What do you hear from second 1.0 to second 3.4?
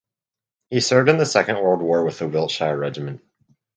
in the Second World War with the Wiltshire Regiment.